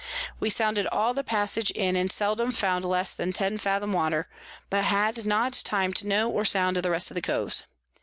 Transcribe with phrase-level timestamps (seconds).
[0.39, 4.27] We sounded all the Passage in, and seldom found less than ten Fathom Water,
[4.71, 7.61] but had not time to know or sound the rest of the Coves.